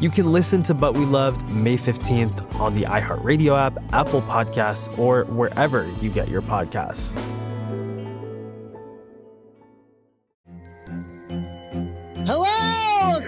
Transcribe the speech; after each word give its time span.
You 0.00 0.08
can 0.08 0.32
listen 0.32 0.62
to 0.62 0.72
But 0.72 0.94
We 0.94 1.04
Loved 1.04 1.50
May 1.50 1.76
15th 1.76 2.58
on 2.58 2.74
the 2.74 2.84
iHeartRadio 2.84 3.54
app, 3.54 3.76
Apple 3.92 4.22
Podcasts, 4.22 4.98
or 4.98 5.24
wherever 5.24 5.86
you 6.00 6.08
get 6.08 6.28
your 6.28 6.40
podcasts. 6.40 7.14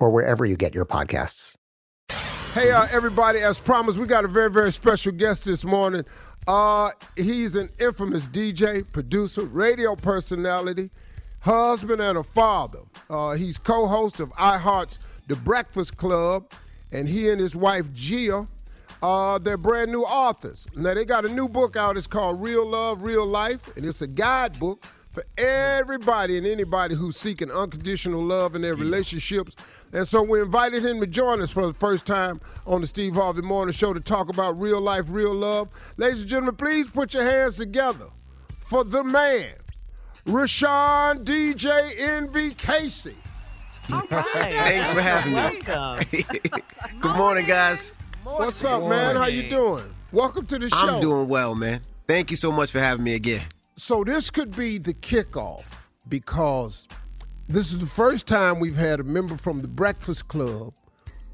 or 0.00 0.10
wherever 0.10 0.44
you 0.44 0.56
get 0.56 0.74
your 0.74 0.86
podcasts. 0.86 1.56
Hey, 2.54 2.72
uh, 2.72 2.86
everybody, 2.90 3.38
as 3.38 3.60
promised, 3.60 3.96
we 3.96 4.06
got 4.06 4.24
a 4.24 4.28
very, 4.28 4.50
very 4.50 4.72
special 4.72 5.12
guest 5.12 5.44
this 5.44 5.64
morning. 5.64 6.04
Uh, 6.48 6.90
he's 7.14 7.54
an 7.54 7.68
infamous 7.78 8.26
DJ, 8.26 8.90
producer, 8.90 9.42
radio 9.42 9.94
personality, 9.94 10.90
husband, 11.40 12.00
and 12.00 12.18
a 12.18 12.24
father. 12.24 12.80
Uh, 13.08 13.34
he's 13.34 13.56
co 13.56 13.86
host 13.86 14.18
of 14.18 14.30
iHeart's 14.30 14.98
The 15.28 15.36
Breakfast 15.36 15.96
Club, 15.96 16.50
and 16.90 17.08
he 17.08 17.30
and 17.30 17.40
his 17.40 17.54
wife, 17.54 17.92
Gia, 17.92 18.48
uh, 19.02 19.38
they're 19.38 19.56
brand 19.56 19.92
new 19.92 20.02
authors. 20.02 20.66
Now, 20.74 20.94
they 20.94 21.04
got 21.04 21.24
a 21.24 21.28
new 21.28 21.48
book 21.48 21.76
out. 21.76 21.96
It's 21.96 22.06
called 22.06 22.42
Real 22.42 22.66
Love, 22.66 23.02
Real 23.02 23.26
Life, 23.26 23.76
and 23.76 23.86
it's 23.86 24.02
a 24.02 24.06
guidebook 24.06 24.84
for 25.12 25.24
everybody 25.38 26.36
and 26.36 26.46
anybody 26.46 26.94
who's 26.94 27.16
seeking 27.16 27.50
unconditional 27.50 28.22
love 28.22 28.54
in 28.54 28.62
their 28.62 28.74
relationships. 28.74 29.56
And 29.92 30.06
so 30.06 30.22
we 30.22 30.40
invited 30.40 30.84
him 30.84 31.00
to 31.00 31.06
join 31.06 31.42
us 31.42 31.50
for 31.50 31.66
the 31.66 31.74
first 31.74 32.06
time 32.06 32.40
on 32.66 32.80
the 32.80 32.86
Steve 32.86 33.14
Harvey 33.14 33.42
Morning 33.42 33.72
Show 33.74 33.92
to 33.92 34.00
talk 34.00 34.28
about 34.28 34.58
real 34.60 34.80
life, 34.80 35.06
real 35.08 35.34
love. 35.34 35.68
Ladies 35.96 36.20
and 36.20 36.30
gentlemen, 36.30 36.54
please 36.56 36.88
put 36.88 37.12
your 37.12 37.24
hands 37.24 37.56
together 37.56 38.06
for 38.60 38.84
the 38.84 39.02
man, 39.02 39.54
RaShaun 40.26 41.24
DJ 41.24 41.90
Envy 41.98 42.52
Casey. 42.54 43.16
Thanks 43.88 44.92
for 44.92 45.00
having 45.00 45.34
me. 45.34 46.22
Good 47.00 47.16
morning, 47.16 47.46
guys. 47.46 47.94
What's 48.22 48.64
up, 48.64 48.84
man? 48.86 49.16
How 49.16 49.26
you 49.26 49.50
doing? 49.50 49.92
Welcome 50.12 50.46
to 50.46 50.58
the 50.60 50.70
show. 50.70 50.76
I'm 50.76 51.00
doing 51.00 51.26
well, 51.26 51.56
man. 51.56 51.80
Thank 52.06 52.30
you 52.30 52.36
so 52.36 52.52
much 52.52 52.70
for 52.70 52.78
having 52.78 53.02
me 53.02 53.14
again. 53.14 53.42
So 53.74 54.04
this 54.04 54.30
could 54.30 54.54
be 54.54 54.78
the 54.78 54.94
kickoff 54.94 55.64
because 56.08 56.86
this 57.50 57.72
is 57.72 57.78
the 57.78 57.86
first 57.86 58.28
time 58.28 58.60
we've 58.60 58.76
had 58.76 59.00
a 59.00 59.02
member 59.02 59.36
from 59.36 59.60
the 59.60 59.68
Breakfast 59.68 60.28
Club 60.28 60.72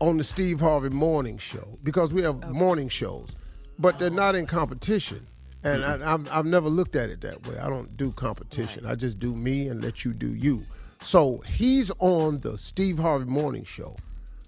on 0.00 0.16
the 0.16 0.24
Steve 0.24 0.60
Harvey 0.60 0.88
Morning 0.88 1.36
Show 1.36 1.78
because 1.82 2.12
we 2.12 2.22
have 2.22 2.50
morning 2.50 2.88
shows, 2.88 3.36
but 3.78 3.98
they're 3.98 4.08
not 4.08 4.34
in 4.34 4.46
competition. 4.46 5.26
And 5.62 5.82
mm-hmm. 5.82 6.02
I, 6.04 6.14
I've, 6.14 6.32
I've 6.32 6.46
never 6.46 6.68
looked 6.70 6.96
at 6.96 7.10
it 7.10 7.20
that 7.20 7.46
way. 7.46 7.58
I 7.58 7.68
don't 7.68 7.96
do 7.98 8.12
competition. 8.12 8.86
I 8.86 8.94
just 8.94 9.18
do 9.18 9.34
me 9.36 9.68
and 9.68 9.82
let 9.82 10.06
you 10.06 10.14
do 10.14 10.34
you. 10.34 10.64
So 11.02 11.42
he's 11.46 11.90
on 11.98 12.40
the 12.40 12.56
Steve 12.56 12.98
Harvey 12.98 13.26
Morning 13.26 13.64
Show. 13.64 13.96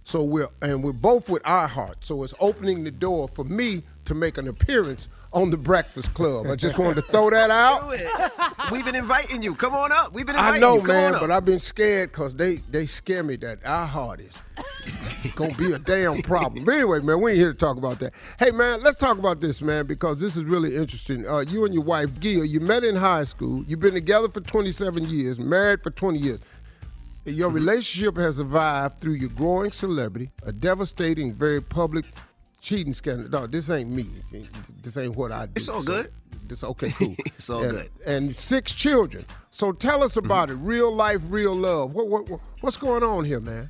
So 0.04 0.24
we're 0.24 0.48
and 0.62 0.82
we're 0.82 0.92
both 0.92 1.28
with 1.28 1.42
iHeart. 1.42 1.96
So 2.00 2.22
it's 2.22 2.32
opening 2.40 2.84
the 2.84 2.90
door 2.90 3.28
for 3.28 3.44
me 3.44 3.82
to 4.08 4.14
make 4.14 4.38
an 4.38 4.48
appearance 4.48 5.06
on 5.34 5.50
the 5.50 5.56
Breakfast 5.56 6.12
Club. 6.14 6.46
I 6.46 6.56
just 6.56 6.78
wanted 6.78 6.94
to 6.96 7.12
throw 7.12 7.28
that 7.28 7.50
out. 7.50 7.90
We've 8.72 8.84
been 8.84 8.94
inviting 8.94 9.42
you. 9.42 9.54
Come 9.54 9.74
on 9.74 9.92
up. 9.92 10.14
We've 10.14 10.26
been 10.26 10.34
inviting 10.34 10.62
you. 10.62 10.66
I 10.66 10.70
know, 10.70 10.76
you. 10.76 10.82
Come 10.82 10.94
man, 10.96 11.14
on 11.14 11.20
but. 11.20 11.30
I've 11.30 11.44
been 11.44 11.60
scared 11.60 12.10
because 12.10 12.34
they 12.34 12.56
they 12.70 12.86
scare 12.86 13.22
me 13.22 13.36
that 13.36 13.62
iHeart 13.62 14.20
is 14.20 15.32
gonna 15.32 15.54
be 15.54 15.72
a 15.72 15.78
damn 15.78 16.22
problem. 16.22 16.64
But 16.64 16.76
anyway, 16.76 17.00
man, 17.00 17.20
we 17.20 17.32
ain't 17.32 17.38
here 17.38 17.52
to 17.52 17.58
talk 17.58 17.76
about 17.76 17.98
that. 17.98 18.14
Hey, 18.38 18.50
man, 18.50 18.82
let's 18.82 18.98
talk 18.98 19.18
about 19.18 19.42
this, 19.42 19.60
man, 19.60 19.86
because 19.86 20.20
this 20.20 20.36
is 20.36 20.44
really 20.44 20.74
interesting. 20.74 21.28
Uh, 21.28 21.40
you 21.40 21.66
and 21.66 21.74
your 21.74 21.84
wife, 21.84 22.08
Gia, 22.18 22.46
you 22.46 22.60
met 22.60 22.82
in 22.82 22.96
high 22.96 23.24
school. 23.24 23.62
You've 23.68 23.80
been 23.80 23.94
together 23.94 24.30
for 24.30 24.40
27 24.40 25.04
years, 25.04 25.38
married 25.38 25.82
for 25.82 25.90
20 25.90 26.18
years. 26.18 26.40
Your 27.26 27.50
relationship 27.50 28.16
has 28.16 28.38
survived 28.38 29.00
through 29.00 29.12
your 29.12 29.28
growing 29.28 29.70
celebrity, 29.70 30.30
a 30.44 30.52
devastating, 30.52 31.34
very 31.34 31.60
public 31.60 32.06
cheating 32.60 32.94
scandal. 32.94 33.28
No, 33.28 33.46
this 33.46 33.70
ain't 33.70 33.90
me. 33.90 34.06
This 34.82 34.96
ain't 34.96 35.16
what 35.16 35.32
I 35.32 35.46
do. 35.46 35.52
It's 35.56 35.68
all 35.68 35.80
So, 35.80 35.84
good. 35.84 36.12
This 36.46 36.64
okay, 36.64 36.90
cool. 36.90 37.14
It's 37.26 37.50
all 37.50 37.62
and, 37.62 37.72
good. 37.72 37.90
And 38.06 38.34
six 38.34 38.72
children. 38.72 39.26
So 39.50 39.72
tell 39.72 40.02
us 40.02 40.16
about 40.16 40.50
it. 40.50 40.54
Real 40.54 40.92
life, 40.94 41.20
real 41.28 41.54
love. 41.54 41.94
What, 41.94 42.08
what, 42.08 42.28
what 42.28 42.40
what's 42.60 42.76
going 42.76 43.02
on 43.02 43.24
here, 43.24 43.40
man? 43.40 43.68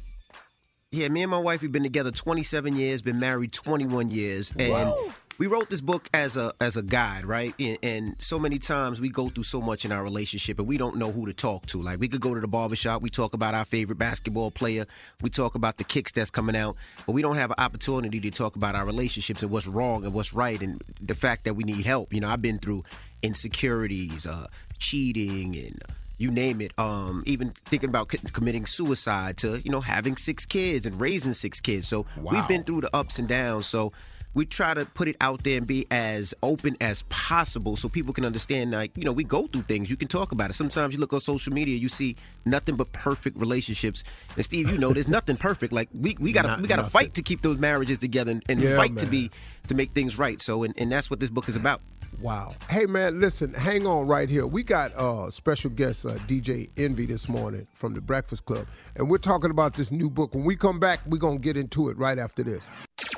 Yeah, 0.91 1.09
me 1.09 1.23
and 1.23 1.31
my 1.31 1.39
wife, 1.39 1.61
we've 1.61 1.73
been 1.73 1.83
together 1.83 2.11
27 2.11 2.75
years, 2.77 3.03
been 3.03 3.19
married 3.21 3.53
21 3.53 4.11
years. 4.11 4.53
And 4.59 4.95
we 5.39 5.47
wrote 5.47 5.71
this 5.71 5.81
book 5.81 6.09
as 6.13 6.37
a 6.37 6.53
as 6.61 6.77
a 6.77 6.83
guide, 6.83 7.25
right? 7.25 7.55
And, 7.59 7.79
and, 7.83 8.17
so 8.19 8.39
many 8.39 8.59
times 8.59 9.01
we 9.01 9.09
go 9.09 9.29
through 9.29 9.45
so 9.45 9.61
much 9.61 9.85
in 9.85 9.93
our 9.93 10.03
relationship 10.03 10.59
and 10.59 10.67
we 10.67 10.77
don't 10.77 10.97
know 10.97 11.13
who 11.13 11.27
to 11.27 11.33
talk 11.33 11.67
to. 11.67 11.81
Like 11.81 12.01
we 12.01 12.09
could 12.09 12.21
go 12.21 12.35
to 12.35 12.41
the 12.41 12.49
barbershop, 12.49 13.01
we 13.01 13.11
talk 13.11 13.35
about 13.35 13.55
our 13.55 13.65
favorite 13.65 13.97
basketball 13.97 14.51
player, 14.51 14.87
we 15.23 15.31
talk 15.31 15.55
about 15.55 15.77
the 15.77 15.85
kicks 15.85 16.11
that's 16.11 16.31
coming 16.31 16.57
out, 16.57 16.77
but 17.07 17.13
we 17.13 17.23
don't 17.23 17.37
have 17.37 17.51
an 17.51 17.57
opportunity 17.59 18.21
to 18.21 18.31
talk 18.31 18.57
about 18.57 18.75
our 18.75 18.85
relationships 18.85 19.43
and 19.43 19.53
what's 19.53 19.69
wrong 19.69 20.05
and 20.05 20.13
what's 20.13 20.33
right 20.33 20.61
and 20.61 20.83
the 21.01 21.15
fact 21.15 21.45
that 21.45 21.55
we 21.55 21.63
need 21.63 21.85
help. 21.85 22.13
You 22.13 22.21
know, 22.21 22.29
I've 22.29 22.43
been 22.43 22.59
through 22.59 22.83
insecurities, 23.23 24.27
uh, 24.27 24.49
cheating 24.79 25.57
and 25.57 25.81
you 26.19 26.33
name 26.33 26.61
it. 26.61 26.77
Um, 26.79 27.23
even 27.27 27.55
thinking 27.67 27.89
about 27.89 28.09
committing 28.09 28.67
suicide 28.67 29.37
to 29.39 29.61
you 29.61 29.71
know 29.71 29.81
having 29.81 30.17
six 30.17 30.45
kids 30.45 30.85
and 30.85 31.01
raising 31.01 31.33
six 31.33 31.61
kids. 31.61 31.87
So 31.87 32.07
wow. 32.17 32.33
we've 32.33 32.49
been 32.49 32.65
through 32.65 32.81
the 32.81 32.97
ups 32.97 33.21
and 33.21 33.29
downs. 33.29 33.69
So 33.69 33.93
we 34.39 34.47
try 34.47 34.73
to 34.73 34.85
put 34.85 35.09
it 35.09 35.17
out 35.21 35.43
there 35.43 35.59
and 35.59 35.67
be 35.67 35.85
as 35.91 36.33
open 36.45 36.77
as 36.81 37.03
possible 37.09 37.75
so 37.75 37.89
people 37.89 38.15
can 38.15 38.25
understand 38.25 38.71
like 38.71 38.97
you 38.97 39.03
know 39.03 39.11
we 39.11 39.25
go 39.25 39.49
through 39.49 39.63
things 39.63 39.91
you 39.91 39.97
can 39.97 40.07
talk 40.07 40.31
about 40.31 40.49
it 40.49 40.55
sometimes 40.55 40.95
you 40.95 41.01
look 41.01 41.13
on 41.13 41.19
social 41.19 41.53
media 41.53 41.77
you 41.77 41.89
see 41.89 42.15
nothing 42.45 42.77
but 42.77 42.91
perfect 42.93 43.37
relationships 43.37 44.05
and 44.37 44.45
steve 44.45 44.71
you 44.71 44.79
know 44.79 44.93
there's 44.93 45.09
nothing 45.09 45.37
perfect 45.37 45.73
like 45.73 45.89
we, 45.93 46.17
we 46.21 46.31
gotta 46.31 46.47
Not 46.47 46.61
we 46.61 46.69
gotta 46.69 46.83
nothing. 46.83 46.93
fight 46.93 47.15
to 47.15 47.23
keep 47.23 47.43
those 47.43 47.59
marriages 47.59 47.99
together 47.99 48.31
and, 48.31 48.45
and 48.49 48.61
yeah, 48.61 48.77
fight 48.77 48.93
man. 48.93 48.99
to 48.99 49.07
be 49.07 49.29
to 49.67 49.75
make 49.75 49.91
things 49.91 50.17
right 50.17 50.41
so 50.41 50.63
and, 50.63 50.73
and 50.79 50.93
that's 50.93 51.11
what 51.11 51.19
this 51.19 51.31
book 51.31 51.49
is 51.49 51.57
about 51.57 51.81
Wow. 52.21 52.57
Hey 52.69 52.87
man, 52.87 53.21
listen, 53.21 53.55
hang 53.55 53.87
on 53.87 54.09
right 54.09 54.29
here. 54.29 54.45
We 54.45 54.65
got 54.65 54.93
uh 54.97 55.31
special 55.31 55.71
guest 55.71 56.05
uh, 56.05 56.15
DJ 56.27 56.69
Envy 56.77 57.07
this 57.07 57.29
morning 57.29 57.69
from 57.75 57.95
the 57.95 58.01
Breakfast 58.01 58.45
Club, 58.45 58.67
and 58.97 59.09
we're 59.09 59.19
talking 59.19 59.53
about 59.53 59.75
this 59.75 59.93
new 59.93 60.11
book. 60.11 60.35
When 60.35 60.43
we 60.43 60.57
come 60.57 60.81
back, 60.81 60.99
we're 61.07 61.19
gonna 61.19 61.39
get 61.39 61.57
into 61.57 61.91
it 61.91 61.97
right 61.97 62.19
after 62.19 62.43
this. 62.43 62.65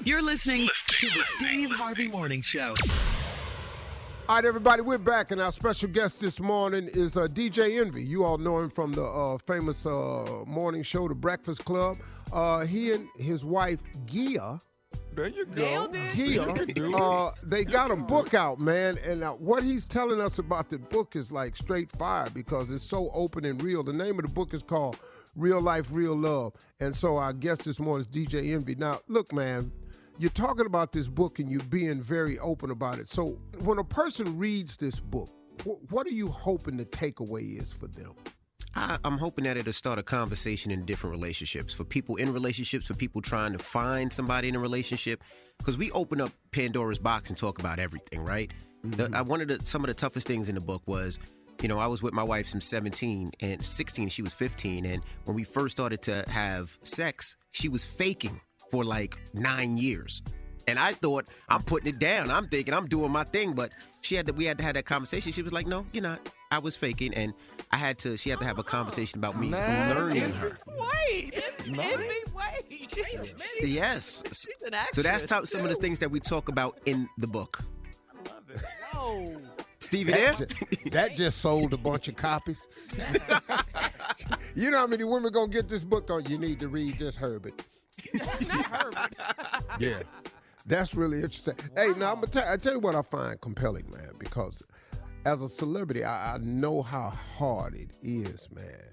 You're 0.03 0.23
listening 0.23 0.67
to 0.87 1.07
the 1.09 1.23
Steve 1.37 1.71
Harvey 1.71 2.09
Morning 2.09 2.41
Show. 2.41 2.73
All 4.29 4.37
right, 4.37 4.45
everybody, 4.47 4.81
we're 4.81 4.97
back, 4.97 5.31
and 5.31 5.43
our 5.43 5.53
special 5.53 5.91
guest 5.91 6.23
this 6.23 6.41
morning 6.41 6.89
is 6.95 7.19
uh, 7.19 7.27
DJ 7.27 7.79
Envy. 7.81 8.03
You 8.03 8.25
all 8.25 8.39
know 8.39 8.61
him 8.61 8.71
from 8.71 8.93
the 8.93 9.05
uh, 9.05 9.37
famous 9.47 9.85
uh, 9.85 10.45
morning 10.47 10.83
show, 10.83 11.07
The 11.07 11.15
Breakfast 11.15 11.67
Club. 11.67 11.99
Uh, 12.33 12.65
he 12.65 12.93
and 12.93 13.09
his 13.19 13.45
wife, 13.45 13.81
Gia, 14.07 14.63
there 15.13 15.29
you 15.29 15.45
go. 15.45 15.89
Gia, 16.15 16.97
uh, 16.97 17.33
they 17.43 17.65
got 17.65 17.91
a 17.91 17.97
book 17.97 18.33
out, 18.33 18.59
man, 18.59 18.97
and 19.05 19.23
uh, 19.23 19.33
what 19.33 19.63
he's 19.63 19.85
telling 19.85 20.21
us 20.21 20.39
about 20.39 20.71
the 20.71 20.79
book 20.79 21.15
is 21.15 21.31
like 21.31 21.57
straight 21.57 21.93
fire 21.93 22.31
because 22.31 22.71
it's 22.71 22.85
so 22.85 23.11
open 23.13 23.45
and 23.45 23.63
real. 23.63 23.83
The 23.83 23.93
name 23.93 24.19
of 24.19 24.25
the 24.25 24.31
book 24.31 24.55
is 24.55 24.63
called 24.63 24.99
Real 25.37 25.61
Life, 25.61 25.89
Real 25.91 26.17
Love, 26.17 26.55
and 26.81 26.97
so 26.97 27.19
our 27.19 27.35
guest 27.35 27.65
this 27.65 27.79
morning 27.79 28.07
is 28.07 28.09
DJ 28.09 28.55
Envy. 28.55 28.77
Now, 28.77 29.01
look, 29.09 29.33
man, 29.33 29.71
you're 30.21 30.31
talking 30.31 30.67
about 30.67 30.93
this 30.93 31.09
book 31.09 31.39
and 31.39 31.51
you're 31.51 31.63
being 31.63 32.03
very 32.03 32.39
open 32.41 32.71
about 32.71 32.99
it. 32.99 33.09
So, 33.09 33.39
when 33.61 33.79
a 33.79 33.85
person 33.85 34.37
reads 34.37 34.77
this 34.77 35.01
book, 35.01 35.31
wh- 35.63 35.91
what 35.91 36.07
are 36.07 36.13
you 36.13 36.29
hoping 36.29 36.77
the 36.77 36.85
takeaway 36.85 37.59
is 37.59 37.73
for 37.73 37.87
them? 37.87 38.13
I, 38.75 38.99
am 39.03 39.17
hoping 39.17 39.45
that 39.45 39.57
it'll 39.57 39.73
start 39.73 39.99
a 39.99 40.03
conversation 40.03 40.71
in 40.71 40.85
different 40.85 41.13
relationships 41.13 41.73
for 41.73 41.85
people 41.85 42.17
in 42.17 42.35
relationships, 42.35 42.87
for 42.87 42.95
people 42.95 43.23
trying 43.23 43.53
to 43.55 43.59
find 43.59 44.13
somebody 44.13 44.49
in 44.49 44.57
a 44.57 44.59
relationship. 44.59 45.25
Because 45.57 45.79
we 45.79 45.91
open 45.93 46.21
up 46.21 46.33
Pandora's 46.53 46.99
box 46.99 47.31
and 47.31 47.39
talk 47.39 47.59
about 47.59 47.79
everything, 47.79 48.23
right? 48.23 48.53
Mm-hmm. 48.87 49.13
The, 49.13 49.19
I, 49.19 49.23
one 49.23 49.41
of 49.41 49.49
the 49.49 49.59
some 49.65 49.83
of 49.83 49.89
the 49.89 49.95
toughest 49.95 50.27
things 50.27 50.51
in 50.51 50.55
the 50.55 50.61
book 50.61 50.83
was, 50.85 51.19
you 51.63 51.69
know, 51.69 51.79
I 51.79 51.87
was 51.87 52.03
with 52.03 52.13
my 52.13 52.23
wife 52.23 52.47
since 52.47 52.67
17 52.67 53.33
and 53.41 53.65
16. 53.65 54.11
She 54.11 54.21
was 54.21 54.35
15, 54.35 54.85
and 54.85 55.03
when 55.25 55.35
we 55.35 55.45
first 55.45 55.73
started 55.73 56.03
to 56.03 56.25
have 56.29 56.79
sex, 56.83 57.37
she 57.53 57.71
was 57.71 57.85
faking 57.85 58.41
for 58.71 58.85
like 58.85 59.17
nine 59.35 59.77
years. 59.77 60.23
And 60.67 60.79
I 60.79 60.93
thought 60.93 61.27
I'm 61.49 61.63
putting 61.63 61.89
it 61.89 61.99
down. 61.99 62.31
I'm 62.31 62.47
thinking 62.49 62.75
I'm 62.75 62.87
doing 62.87 63.11
my 63.11 63.25
thing, 63.25 63.55
but 63.55 63.73
she 64.03 64.15
had 64.15 64.27
to. 64.27 64.33
We 64.33 64.45
had 64.45 64.59
to 64.59 64.65
have 64.65 64.75
that 64.75 64.85
conversation. 64.85 65.33
She 65.33 65.43
was 65.43 65.53
like, 65.53 65.67
"No, 65.67 65.87
you're 65.93 66.03
not." 66.03 66.33
I 66.53 66.59
was 66.59 66.77
faking, 66.77 67.15
and 67.15 67.35
I 67.73 67.77
had 67.77 67.99
to. 68.01 68.17
She 68.17 68.31
had 68.31 68.39
to 68.39 68.45
have 68.45 68.59
a 68.59 68.63
conversation 68.63 69.19
about 69.19 69.39
me 69.39 69.49
Man. 69.49 69.97
learning 69.97 70.33
her. 70.33 70.57
Wait, 70.67 71.43
wait, 71.69 72.35
wait. 72.35 73.63
Yes. 73.63 74.23
So 74.93 75.03
that's 75.03 75.25
top, 75.25 75.47
some 75.47 75.63
of 75.63 75.69
the 75.69 75.75
things 75.75 75.99
that 76.01 76.11
we 76.11 76.21
talk 76.21 76.49
about 76.49 76.79
in 76.87 77.09
the 77.19 77.27
book. 77.27 77.63
I 78.13 78.31
love 78.33 78.45
it. 78.51 78.61
Whoa. 78.93 79.37
Stevie 79.81 80.13
that 80.13 80.39
there? 80.39 80.47
Just, 80.47 80.93
that 80.93 81.17
just 81.17 81.39
sold 81.39 81.73
a 81.73 81.79
bunch 81.79 82.09
of 82.09 82.17
copies. 82.17 82.67
you 84.55 84.71
know 84.71 84.79
how 84.79 84.87
many 84.87 85.05
women 85.05 85.33
gonna 85.33 85.49
get 85.51 85.69
this 85.69 85.83
book 85.83 86.11
on? 86.11 86.25
You 86.27 86.39
need 86.39 86.61
to 86.61 86.69
read 86.69 86.95
this 86.95 87.17
Herbert. 87.17 87.67
Herbert. 88.49 89.15
yeah. 89.79 90.03
That's 90.67 90.95
really 90.95 91.19
interesting. 91.19 91.55
Wow. 91.77 91.83
Hey, 91.83 91.89
now 91.99 92.13
I'm 92.13 92.15
gonna 92.17 92.27
tell, 92.29 92.49
I 92.49 92.57
tell 92.57 92.75
you 92.75 92.81
what 92.81 92.95
I 92.95 93.03
find 93.03 93.41
compelling, 93.41 93.91
man, 93.91 94.13
because 94.19 94.63
as 95.25 95.43
a 95.43 95.49
celebrity, 95.49 96.05
I, 96.05 96.35
I 96.35 96.39
know 96.39 96.83
how 96.83 97.11
hard 97.11 97.75
it 97.75 97.91
is, 98.03 98.49
man. 98.53 98.89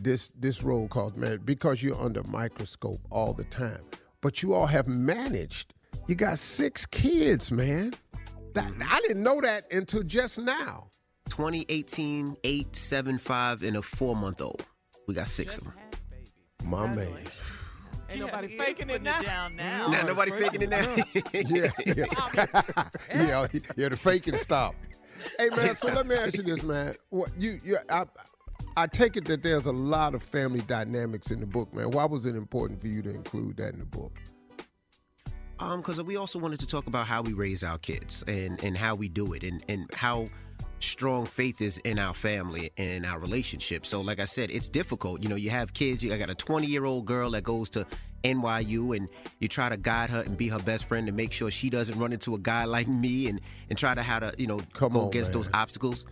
This 0.00 0.30
this 0.38 0.62
role 0.62 0.88
called 0.88 1.16
man 1.16 1.40
because 1.44 1.82
you're 1.82 2.00
under 2.00 2.22
microscope 2.24 3.00
all 3.10 3.32
the 3.32 3.44
time. 3.44 3.82
But 4.20 4.42
you 4.42 4.54
all 4.54 4.66
have 4.66 4.88
managed. 4.88 5.74
You 6.08 6.14
got 6.14 6.38
six 6.38 6.86
kids, 6.86 7.52
man. 7.52 7.94
That 8.54 8.64
mm-hmm. 8.64 8.82
I 8.88 9.00
didn't 9.00 9.22
know 9.22 9.40
that 9.40 9.70
until 9.72 10.02
just 10.02 10.38
now. 10.38 10.90
2018, 11.30 12.36
eight, 12.44 12.76
seven, 12.76 13.18
five, 13.18 13.62
and 13.62 13.76
a 13.76 13.82
four 13.82 14.14
month 14.16 14.40
old. 14.40 14.64
We 15.06 15.14
got 15.14 15.28
six 15.28 15.58
of 15.58 15.64
them. 15.64 15.74
My 16.64 16.86
man. 16.86 17.24
Ain't 18.10 18.20
nobody 18.20 18.58
faking 18.58 18.90
it 18.90 19.02
now. 19.02 19.20
down 19.22 19.56
now. 19.56 19.88
Nah, 19.88 20.02
nobody 20.02 20.30
faking 20.32 20.62
it 20.62 20.68
now. 20.68 20.80
yeah, 21.32 21.70
yeah. 21.86 22.86
yeah, 23.14 23.46
yeah, 23.76 23.88
the 23.88 23.96
faking 23.96 24.36
stop. 24.36 24.74
Hey 25.38 25.48
man, 25.50 25.74
so 25.74 25.88
let 25.88 26.06
me 26.06 26.14
ask 26.14 26.36
you 26.36 26.42
this, 26.42 26.62
man. 26.62 26.94
What 27.10 27.30
you 27.38 27.60
you 27.64 27.78
I, 27.90 28.04
I 28.76 28.86
take 28.86 29.16
it 29.16 29.24
that 29.26 29.42
there's 29.42 29.66
a 29.66 29.72
lot 29.72 30.14
of 30.14 30.22
family 30.22 30.60
dynamics 30.60 31.30
in 31.30 31.40
the 31.40 31.46
book, 31.46 31.72
man. 31.72 31.90
Why 31.90 32.04
was 32.04 32.26
it 32.26 32.36
important 32.36 32.80
for 32.80 32.88
you 32.88 33.02
to 33.02 33.10
include 33.10 33.56
that 33.58 33.72
in 33.72 33.78
the 33.78 33.86
book? 33.86 34.18
Um, 35.60 35.80
because 35.80 36.02
we 36.02 36.16
also 36.16 36.38
wanted 36.38 36.60
to 36.60 36.66
talk 36.66 36.86
about 36.86 37.06
how 37.06 37.22
we 37.22 37.32
raise 37.32 37.62
our 37.62 37.78
kids 37.78 38.24
and 38.26 38.62
and 38.62 38.76
how 38.76 38.94
we 38.94 39.08
do 39.08 39.32
it 39.32 39.42
and 39.44 39.64
and 39.68 39.88
how 39.94 40.26
strong 40.84 41.26
faith 41.26 41.60
is 41.60 41.78
in 41.78 41.98
our 41.98 42.14
family 42.14 42.70
and 42.76 43.04
our 43.06 43.18
relationship. 43.18 43.86
So, 43.86 44.00
like 44.00 44.20
I 44.20 44.24
said, 44.24 44.50
it's 44.50 44.68
difficult. 44.68 45.22
You 45.22 45.28
know, 45.28 45.36
you 45.36 45.50
have 45.50 45.74
kids. 45.74 46.04
I 46.10 46.16
got 46.18 46.30
a 46.30 46.34
20 46.34 46.66
year 46.66 46.84
old 46.84 47.06
girl 47.06 47.30
that 47.32 47.42
goes 47.42 47.70
to 47.70 47.86
NYU, 48.22 48.96
and 48.96 49.08
you 49.38 49.48
try 49.48 49.68
to 49.68 49.76
guide 49.76 50.10
her 50.10 50.22
and 50.22 50.36
be 50.36 50.48
her 50.48 50.58
best 50.58 50.86
friend 50.86 51.08
and 51.08 51.16
make 51.16 51.32
sure 51.32 51.50
she 51.50 51.70
doesn't 51.70 51.98
run 51.98 52.12
into 52.12 52.34
a 52.34 52.38
guy 52.38 52.64
like 52.76 52.88
me, 52.88 53.28
and 53.28 53.40
and 53.68 53.78
try 53.78 53.94
to 53.94 54.02
how 54.02 54.18
to 54.18 54.34
you 54.38 54.46
know 54.46 54.60
Come 54.72 54.92
go 54.92 55.02
on, 55.02 55.08
against 55.08 55.32
man. 55.32 55.42
those 55.42 55.50
obstacles. 55.54 56.04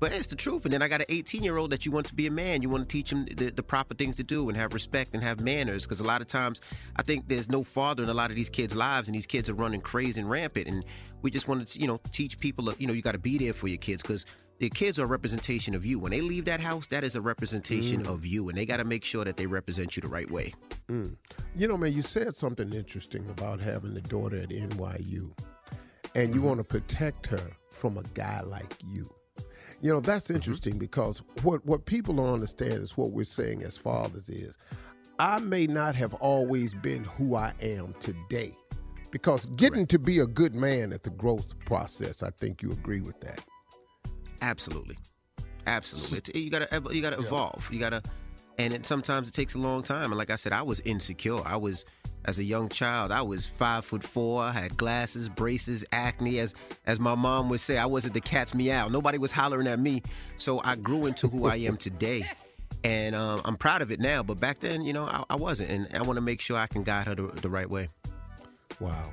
But 0.00 0.12
it's 0.12 0.26
the 0.26 0.36
truth. 0.36 0.64
And 0.64 0.72
then 0.72 0.80
I 0.82 0.88
got 0.88 1.00
an 1.00 1.06
18 1.10 1.42
year 1.42 1.58
old 1.58 1.70
that 1.70 1.84
you 1.84 1.92
want 1.92 2.06
to 2.06 2.14
be 2.14 2.26
a 2.26 2.30
man. 2.30 2.62
You 2.62 2.70
want 2.70 2.88
to 2.88 2.92
teach 2.92 3.12
him 3.12 3.26
the, 3.26 3.50
the 3.50 3.62
proper 3.62 3.94
things 3.94 4.16
to 4.16 4.24
do 4.24 4.48
and 4.48 4.56
have 4.56 4.72
respect 4.72 5.14
and 5.14 5.22
have 5.22 5.40
manners. 5.40 5.84
Because 5.84 6.00
a 6.00 6.04
lot 6.04 6.22
of 6.22 6.26
times, 6.26 6.60
I 6.96 7.02
think 7.02 7.28
there's 7.28 7.50
no 7.50 7.62
father 7.62 8.02
in 8.02 8.08
a 8.08 8.14
lot 8.14 8.30
of 8.30 8.36
these 8.36 8.48
kids' 8.48 8.74
lives, 8.74 9.08
and 9.08 9.14
these 9.14 9.26
kids 9.26 9.50
are 9.50 9.54
running 9.54 9.82
crazy 9.82 10.20
and 10.20 10.28
rampant. 10.28 10.66
And 10.66 10.84
we 11.20 11.30
just 11.30 11.46
want 11.46 11.68
to, 11.68 11.80
you 11.80 11.86
know, 11.86 12.00
teach 12.12 12.40
people, 12.40 12.72
you 12.78 12.86
know, 12.86 12.94
you 12.94 13.02
got 13.02 13.12
to 13.12 13.18
be 13.18 13.36
there 13.36 13.52
for 13.52 13.68
your 13.68 13.78
kids 13.78 14.02
because 14.02 14.24
your 14.58 14.70
kids 14.70 14.98
are 14.98 15.04
a 15.04 15.06
representation 15.06 15.74
of 15.74 15.84
you. 15.84 15.98
When 15.98 16.12
they 16.12 16.22
leave 16.22 16.46
that 16.46 16.60
house, 16.60 16.86
that 16.88 17.04
is 17.04 17.14
a 17.14 17.20
representation 17.20 18.04
mm. 18.04 18.12
of 18.12 18.24
you, 18.24 18.48
and 18.48 18.56
they 18.56 18.66
got 18.66 18.78
to 18.78 18.84
make 18.84 19.04
sure 19.04 19.24
that 19.24 19.36
they 19.36 19.46
represent 19.46 19.96
you 19.96 20.02
the 20.02 20.08
right 20.08 20.30
way. 20.30 20.54
Mm. 20.88 21.16
You 21.56 21.68
know, 21.68 21.76
man, 21.76 21.92
you 21.92 22.02
said 22.02 22.34
something 22.34 22.72
interesting 22.72 23.28
about 23.30 23.60
having 23.60 23.96
a 23.96 24.02
daughter 24.02 24.38
at 24.38 24.48
NYU, 24.48 25.32
and 26.14 26.34
you 26.34 26.40
mm-hmm. 26.40 26.42
want 26.42 26.58
to 26.58 26.64
protect 26.64 27.26
her 27.26 27.50
from 27.70 27.98
a 27.98 28.02
guy 28.14 28.40
like 28.42 28.74
you. 28.86 29.10
You 29.82 29.92
know, 29.92 30.00
that's 30.00 30.26
mm-hmm. 30.26 30.36
interesting 30.36 30.78
because 30.78 31.22
what, 31.42 31.64
what 31.64 31.86
people 31.86 32.14
don't 32.14 32.32
understand 32.32 32.82
is 32.82 32.96
what 32.96 33.12
we're 33.12 33.24
saying 33.24 33.62
as 33.62 33.76
fathers 33.76 34.28
is 34.28 34.58
I 35.18 35.38
may 35.38 35.66
not 35.66 35.94
have 35.96 36.14
always 36.14 36.74
been 36.74 37.04
who 37.04 37.34
I 37.34 37.52
am 37.60 37.94
today. 38.00 38.56
Because 39.10 39.44
getting 39.56 39.86
to 39.88 39.98
be 39.98 40.20
a 40.20 40.26
good 40.26 40.54
man 40.54 40.92
is 40.92 41.00
the 41.00 41.10
growth 41.10 41.58
process, 41.64 42.22
I 42.22 42.30
think 42.30 42.62
you 42.62 42.70
agree 42.70 43.00
with 43.00 43.20
that. 43.20 43.44
Absolutely, 44.40 44.96
absolutely. 45.66 46.40
you 46.40 46.48
gotta 46.50 46.68
you 46.94 47.02
gotta 47.02 47.18
evolve. 47.18 47.68
You 47.72 47.80
gotta, 47.80 48.02
and 48.60 48.74
it, 48.74 48.84
sometimes 48.86 49.26
it 49.26 49.32
takes 49.32 49.54
a 49.54 49.58
long 49.58 49.82
time. 49.82 50.12
And 50.12 50.18
like 50.18 50.30
I 50.30 50.36
said, 50.36 50.52
I 50.52 50.62
was 50.62 50.80
insecure. 50.80 51.40
I 51.46 51.56
was 51.56 51.86
as 52.26 52.38
a 52.38 52.44
young 52.44 52.68
child. 52.68 53.10
I 53.10 53.22
was 53.22 53.46
five 53.46 53.86
foot 53.86 54.04
four. 54.04 54.42
I 54.42 54.52
had 54.52 54.76
glasses, 54.76 55.30
braces, 55.30 55.84
acne. 55.92 56.38
As 56.38 56.54
as 56.86 57.00
my 57.00 57.14
mom 57.14 57.48
would 57.48 57.60
say, 57.60 57.78
I 57.78 57.86
wasn't 57.86 58.14
the 58.14 58.20
cat's 58.20 58.54
meow. 58.54 58.88
Nobody 58.88 59.16
was 59.16 59.32
hollering 59.32 59.66
at 59.66 59.78
me. 59.78 60.02
So 60.36 60.60
I 60.62 60.76
grew 60.76 61.06
into 61.06 61.26
who 61.26 61.46
I 61.46 61.56
am 61.56 61.76
today. 61.76 62.24
And 62.82 63.14
um, 63.14 63.42
I'm 63.44 63.56
proud 63.58 63.82
of 63.82 63.92
it 63.92 64.00
now. 64.00 64.22
But 64.22 64.40
back 64.40 64.60
then, 64.60 64.86
you 64.86 64.94
know, 64.94 65.04
I, 65.04 65.22
I 65.28 65.36
wasn't. 65.36 65.68
And 65.68 65.86
I 65.94 66.00
want 66.00 66.16
to 66.16 66.22
make 66.22 66.40
sure 66.40 66.56
I 66.56 66.66
can 66.66 66.82
guide 66.82 67.08
her 67.08 67.14
the, 67.14 67.24
the 67.24 67.50
right 67.50 67.68
way. 67.68 67.90
Wow. 68.78 69.12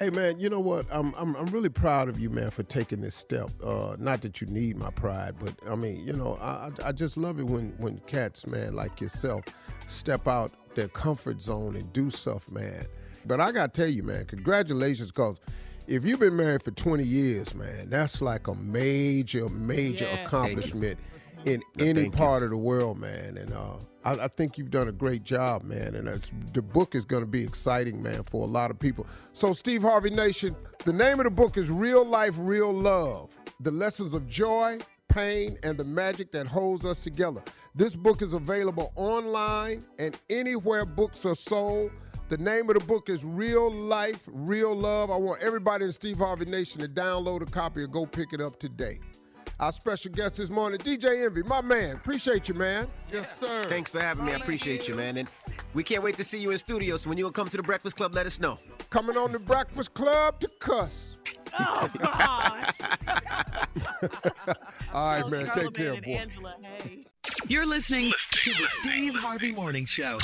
Hey 0.00 0.08
man, 0.08 0.40
you 0.40 0.48
know 0.48 0.60
what? 0.60 0.86
I'm 0.90 1.14
I'm 1.14 1.36
I'm 1.36 1.44
really 1.48 1.68
proud 1.68 2.08
of 2.08 2.18
you, 2.18 2.30
man, 2.30 2.50
for 2.50 2.62
taking 2.62 3.02
this 3.02 3.14
step. 3.14 3.50
Uh, 3.62 3.96
not 3.98 4.22
that 4.22 4.40
you 4.40 4.46
need 4.46 4.78
my 4.78 4.88
pride, 4.88 5.34
but 5.38 5.52
I 5.70 5.74
mean, 5.74 6.06
you 6.06 6.14
know, 6.14 6.38
I 6.40 6.70
I 6.82 6.92
just 6.92 7.18
love 7.18 7.38
it 7.38 7.44
when 7.44 7.74
when 7.76 7.98
cats, 8.06 8.46
man, 8.46 8.74
like 8.74 8.98
yourself, 8.98 9.44
step 9.88 10.26
out 10.26 10.52
their 10.74 10.88
comfort 10.88 11.42
zone 11.42 11.76
and 11.76 11.92
do 11.92 12.10
stuff, 12.10 12.50
man. 12.50 12.86
But 13.26 13.42
I 13.42 13.52
gotta 13.52 13.68
tell 13.72 13.88
you, 13.88 14.02
man, 14.02 14.24
congratulations, 14.24 15.12
cause 15.12 15.38
if 15.86 16.06
you've 16.06 16.20
been 16.20 16.36
married 16.36 16.62
for 16.62 16.70
20 16.70 17.04
years, 17.04 17.54
man, 17.54 17.90
that's 17.90 18.22
like 18.22 18.46
a 18.48 18.54
major, 18.54 19.50
major 19.50 20.06
Yes. 20.06 20.26
accomplishment 20.26 20.98
in 21.44 21.62
No, 21.76 21.84
any 21.84 22.02
thank 22.04 22.14
you. 22.14 22.18
part 22.18 22.42
of 22.42 22.48
the 22.50 22.56
world, 22.56 22.96
man. 22.98 23.36
And 23.36 23.52
uh, 23.52 23.74
I, 24.04 24.12
I 24.12 24.28
think 24.28 24.58
you've 24.58 24.70
done 24.70 24.88
a 24.88 24.92
great 24.92 25.24
job, 25.24 25.64
man. 25.64 25.94
And 25.94 26.08
the 26.52 26.62
book 26.62 26.94
is 26.94 27.04
going 27.04 27.22
to 27.22 27.28
be 27.28 27.42
exciting, 27.42 28.02
man, 28.02 28.22
for 28.24 28.42
a 28.42 28.46
lot 28.46 28.70
of 28.70 28.78
people. 28.78 29.06
So, 29.32 29.52
Steve 29.52 29.82
Harvey 29.82 30.10
Nation, 30.10 30.56
the 30.84 30.92
name 30.92 31.20
of 31.20 31.24
the 31.24 31.30
book 31.30 31.56
is 31.56 31.70
Real 31.70 32.04
Life, 32.04 32.34
Real 32.38 32.72
Love 32.72 33.30
The 33.60 33.70
Lessons 33.70 34.14
of 34.14 34.26
Joy, 34.28 34.78
Pain, 35.08 35.58
and 35.62 35.76
the 35.76 35.84
Magic 35.84 36.32
That 36.32 36.46
Holds 36.46 36.84
Us 36.84 37.00
Together. 37.00 37.42
This 37.74 37.94
book 37.94 38.22
is 38.22 38.32
available 38.32 38.92
online 38.96 39.84
and 39.98 40.18
anywhere 40.28 40.86
books 40.86 41.24
are 41.24 41.36
sold. 41.36 41.90
The 42.28 42.38
name 42.38 42.70
of 42.70 42.78
the 42.78 42.86
book 42.86 43.08
is 43.08 43.24
Real 43.24 43.72
Life, 43.72 44.22
Real 44.28 44.74
Love. 44.74 45.10
I 45.10 45.16
want 45.16 45.42
everybody 45.42 45.84
in 45.84 45.92
Steve 45.92 46.18
Harvey 46.18 46.44
Nation 46.44 46.80
to 46.80 46.88
download 46.88 47.42
a 47.42 47.46
copy 47.46 47.82
or 47.82 47.88
go 47.88 48.06
pick 48.06 48.32
it 48.32 48.40
up 48.40 48.58
today. 48.60 49.00
Our 49.60 49.72
special 49.72 50.10
guest 50.10 50.38
this 50.38 50.48
morning, 50.48 50.80
DJ 50.80 51.26
Envy, 51.26 51.42
my 51.42 51.60
man. 51.60 51.96
Appreciate 51.96 52.48
you, 52.48 52.54
man. 52.54 52.88
Yes, 53.12 53.38
sir. 53.38 53.66
Thanks 53.68 53.90
for 53.90 54.00
having 54.00 54.24
me. 54.24 54.32
I 54.32 54.36
appreciate 54.36 54.88
you, 54.88 54.94
man. 54.94 55.18
And 55.18 55.28
we 55.74 55.84
can't 55.84 56.02
wait 56.02 56.16
to 56.16 56.24
see 56.24 56.38
you 56.38 56.50
in 56.50 56.56
studio. 56.56 56.96
So 56.96 57.10
when 57.10 57.18
you 57.18 57.30
come 57.30 57.46
to 57.50 57.58
the 57.58 57.62
Breakfast 57.62 57.98
Club, 57.98 58.14
let 58.14 58.24
us 58.24 58.40
know. 58.40 58.58
Coming 58.88 59.18
on 59.18 59.32
the 59.32 59.38
Breakfast 59.38 59.92
Club 59.92 60.40
to 60.40 60.48
cuss. 60.60 61.18
Oh 61.58 61.90
gosh. 61.98 62.70
All 64.94 65.20
right, 65.20 65.28
man. 65.30 65.50
Take 65.54 65.74
care, 65.74 66.00
boy. 66.00 66.10
Angela, 66.10 66.56
hey. 66.62 67.04
You're 67.46 67.66
listening 67.66 68.12
to 68.30 68.50
the 68.52 68.66
Steve 68.80 69.14
Harvey 69.14 69.52
Morning 69.52 69.84
Show. 69.84 70.16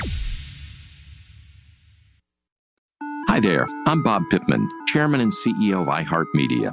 Hi 3.29 3.39
there, 3.41 3.67
I'm 3.87 4.03
Bob 4.03 4.23
Pittman, 4.31 4.67
Chairman 4.87 5.21
and 5.21 5.31
CEO 5.31 5.83
of 5.83 5.89
iHeartMedia. 5.89 6.73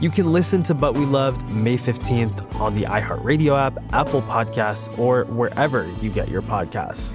You 0.00 0.10
can 0.10 0.32
listen 0.32 0.62
to 0.64 0.74
But 0.74 0.94
We 0.94 1.04
Loved 1.04 1.48
May 1.50 1.76
15th 1.76 2.60
on 2.60 2.74
the 2.74 2.82
iHeartRadio 2.82 3.56
app, 3.56 3.78
Apple 3.92 4.22
Podcasts, 4.22 4.98
or 4.98 5.24
wherever 5.26 5.86
you 6.02 6.10
get 6.10 6.28
your 6.28 6.42
podcasts. 6.42 7.14